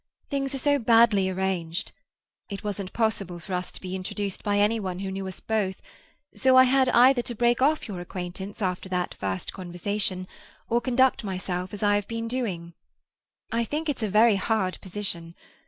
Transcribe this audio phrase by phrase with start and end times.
[0.31, 1.91] Things are so badly arranged.
[2.49, 5.79] It wasn't possible for us to be introduced by any one who knew us both,
[6.35, 10.27] so I had either to break off your acquaintance after that first conversation,
[10.67, 12.73] or conduct myself as I have been doing.
[13.51, 15.35] I think it's a very hard position.